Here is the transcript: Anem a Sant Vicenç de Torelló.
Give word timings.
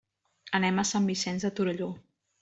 Anem 0.59 0.79
a 0.79 0.85
Sant 0.91 1.05
Vicenç 1.11 1.45
de 1.47 1.51
Torelló. 1.59 1.91